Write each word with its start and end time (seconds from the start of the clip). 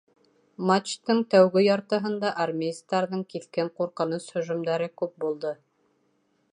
Матчтың 0.69 1.19
тәүге 1.33 1.63
яртыһында 1.65 2.31
армеецтарҙың 2.47 3.23
киҫкен 3.35 3.71
ҡурҡыныс 3.81 4.29
һөжүмдәре 4.39 4.93
күп 5.03 5.15
булды 5.27 5.55